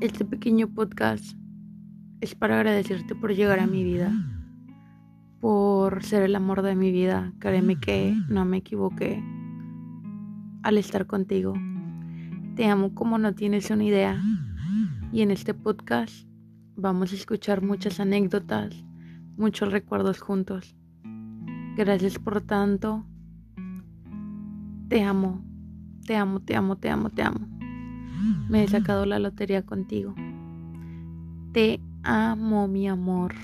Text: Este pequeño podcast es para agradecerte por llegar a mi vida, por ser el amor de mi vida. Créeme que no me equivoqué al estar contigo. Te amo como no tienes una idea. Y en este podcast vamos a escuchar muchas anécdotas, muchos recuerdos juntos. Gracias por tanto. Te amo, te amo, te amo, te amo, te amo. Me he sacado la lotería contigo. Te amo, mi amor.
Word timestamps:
Este 0.00 0.24
pequeño 0.24 0.68
podcast 0.68 1.36
es 2.20 2.36
para 2.36 2.54
agradecerte 2.54 3.16
por 3.16 3.34
llegar 3.34 3.58
a 3.58 3.66
mi 3.66 3.82
vida, 3.82 4.12
por 5.40 6.04
ser 6.04 6.22
el 6.22 6.36
amor 6.36 6.62
de 6.62 6.76
mi 6.76 6.92
vida. 6.92 7.32
Créeme 7.40 7.80
que 7.80 8.14
no 8.28 8.44
me 8.44 8.58
equivoqué 8.58 9.20
al 10.62 10.78
estar 10.78 11.08
contigo. 11.08 11.54
Te 12.54 12.68
amo 12.68 12.94
como 12.94 13.18
no 13.18 13.34
tienes 13.34 13.72
una 13.72 13.82
idea. 13.82 14.22
Y 15.10 15.22
en 15.22 15.32
este 15.32 15.52
podcast 15.52 16.28
vamos 16.76 17.12
a 17.12 17.16
escuchar 17.16 17.60
muchas 17.60 17.98
anécdotas, 17.98 18.84
muchos 19.36 19.72
recuerdos 19.72 20.20
juntos. 20.20 20.76
Gracias 21.76 22.20
por 22.20 22.40
tanto. 22.40 23.04
Te 24.86 25.02
amo, 25.02 25.44
te 26.06 26.14
amo, 26.14 26.38
te 26.38 26.54
amo, 26.54 26.76
te 26.76 26.88
amo, 26.88 27.10
te 27.10 27.22
amo. 27.22 27.57
Me 28.48 28.64
he 28.64 28.68
sacado 28.68 29.06
la 29.06 29.18
lotería 29.18 29.62
contigo. 29.62 30.14
Te 31.52 31.80
amo, 32.02 32.68
mi 32.68 32.88
amor. 32.88 33.34